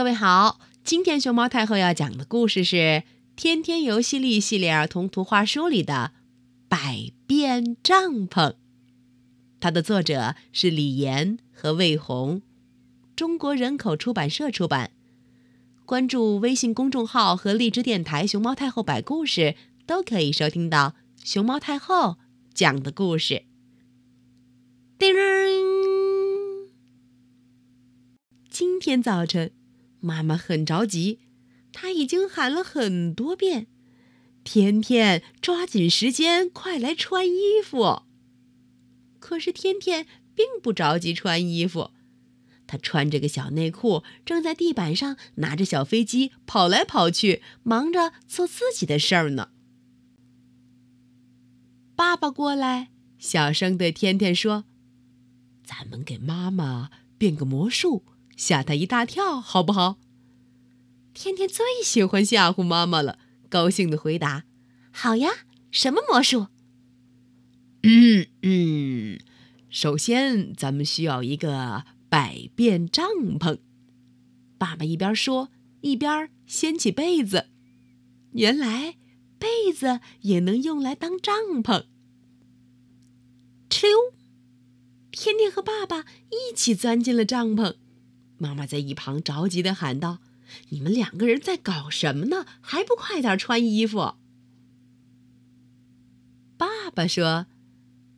[0.00, 2.76] 各位好，今天熊猫太后要讲的故事是
[3.36, 6.12] 《天天游戏力》系列儿童图画书里的
[6.70, 8.52] 《百变帐篷》，
[9.60, 12.40] 它的作者是李岩和魏红，
[13.14, 14.92] 中国人口出版社出版。
[15.84, 19.54] 关注微信公众号和荔枝电台“熊猫太后摆故事”，
[19.84, 22.16] 都可以收听到熊猫太后
[22.54, 23.42] 讲的故事。
[24.98, 25.14] 叮！
[28.48, 29.52] 今天早晨。
[30.00, 31.20] 妈妈很着急，
[31.72, 33.68] 她已经喊了很多遍
[34.42, 38.02] ：“天天抓紧时间，快来穿衣服。”
[39.20, 41.90] 可是天天并不着急穿衣服，
[42.66, 49.50] 他穿着个小内裤，正在地板上拿着小飞机跑来跑去，忙着做自己的事儿呢。
[51.94, 54.64] 爸爸过来，小声对天天说
[55.62, 58.04] ：“咱们给妈妈变个魔术。”
[58.40, 59.98] 吓他一大跳，好不好？
[61.12, 63.18] 天天最喜欢吓唬妈妈了，
[63.50, 64.44] 高兴的回答
[64.90, 65.28] ：“好呀，
[65.70, 66.46] 什么魔术？”
[67.84, 69.20] 嗯嗯，
[69.68, 73.06] 首先咱们需要一个百变帐
[73.38, 73.58] 篷。
[74.56, 75.50] 爸爸一边说，
[75.82, 77.48] 一边掀起被子。
[78.32, 78.96] 原来
[79.38, 81.84] 被子也能用来当帐篷。
[83.68, 84.14] 哧溜，
[85.10, 87.74] 天天和爸爸一起钻进了帐篷。
[88.42, 90.20] 妈妈在一旁着急的喊道
[90.70, 92.46] ：“你们两个人在搞什么呢？
[92.62, 94.14] 还不快点穿衣服！”
[96.56, 97.48] 爸爸说：“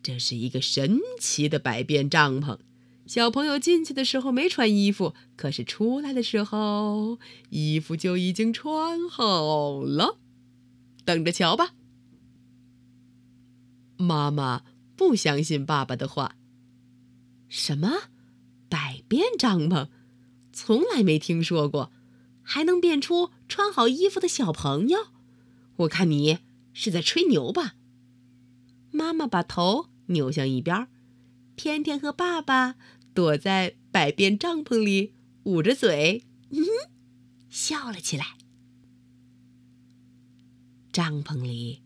[0.00, 2.60] 这是一个神奇的百变帐篷，
[3.04, 7.18] 小朋友进去的时候没穿衣服，可是出来的时候
[7.50, 10.18] 衣服就已经穿好了，
[11.04, 11.74] 等着瞧吧。”
[13.98, 14.62] 妈妈
[14.94, 16.36] 不相信爸爸的话
[17.50, 17.90] ：“什么
[18.68, 19.88] 百变帐篷？”
[20.52, 21.90] 从来没听说过，
[22.42, 25.06] 还能变出穿好衣服的小朋友？
[25.76, 26.40] 我看你
[26.72, 27.74] 是在吹牛吧。
[28.90, 30.86] 妈妈把头扭向一边，
[31.56, 32.76] 天天和爸爸
[33.14, 36.60] 躲在百变帐篷里，捂着嘴，嗯，
[37.48, 38.36] 笑了起来。
[40.92, 41.80] 帐篷里，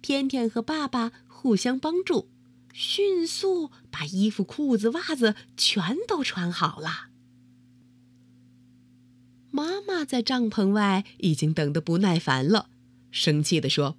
[0.00, 2.30] 天天和爸爸互相帮助，
[2.72, 7.08] 迅速把衣服、裤子、袜子全都穿好了。
[9.52, 12.70] 妈妈在帐篷外已经等得不耐烦了，
[13.10, 13.96] 生气地说：“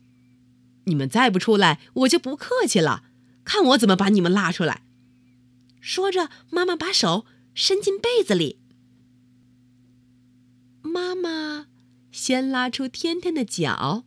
[0.86, 3.06] 你们再不出来，我就不客气了！
[3.46, 4.84] 看我怎么把你们拉出来！”
[5.80, 8.60] 说着，妈妈把手伸进被子里。
[10.82, 11.68] 妈妈
[12.12, 14.06] 先拉出天天的脚，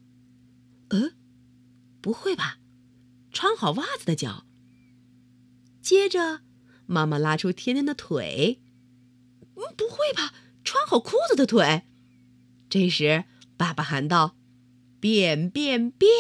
[0.89, 1.13] 呃，
[2.01, 2.59] 不会吧？
[3.31, 4.47] 穿好袜子的脚。
[5.81, 6.41] 接着，
[6.87, 8.61] 妈妈拉出天天的腿，
[9.55, 10.35] 嗯，不会吧？
[10.67, 11.85] 穿好裤子的腿，
[12.69, 13.25] 这时
[13.57, 14.37] 爸爸喊道
[14.99, 16.11] ：“变变变！”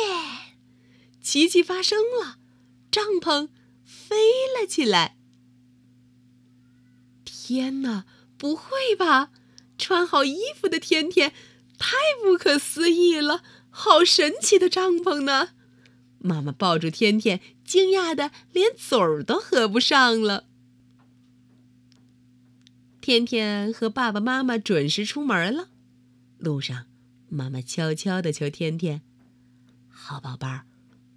[1.20, 2.38] 奇迹发生了，
[2.90, 3.48] 帐篷
[3.84, 4.16] 飞
[4.58, 5.16] 了起来。
[7.24, 8.06] 天哪，
[8.38, 9.32] 不会吧？
[9.76, 11.32] 穿好衣服的天天，
[11.76, 13.42] 太不可思议了！
[13.70, 15.50] 好神奇的帐篷呢！
[16.18, 20.44] 妈妈抱住天天，惊讶的连嘴儿都合不上了。
[23.06, 25.68] 天天和爸爸妈妈准时出门了。
[26.38, 26.86] 路上，
[27.28, 29.00] 妈妈悄悄地求天天
[29.86, 30.66] ：“好宝贝儿，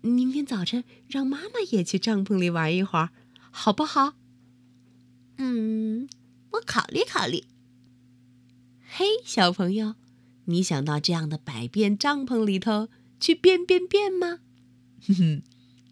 [0.01, 3.09] 明天早晨让妈妈也去帐篷里玩一会儿，
[3.49, 4.13] 好不好
[5.39, 6.07] ？”“嗯，
[6.51, 7.45] 我考虑考虑。
[8.87, 9.95] ”“嘿，小朋友，
[10.45, 12.89] 你想到这样的百变帐篷里头
[13.19, 14.41] 去变变变吗
[15.07, 15.41] ？”“哼哼，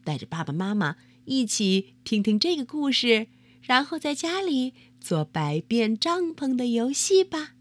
[0.03, 3.29] 带着爸爸妈妈一起听听这个故事，
[3.64, 7.56] 然后在家里。”做百变帐篷的游戏吧。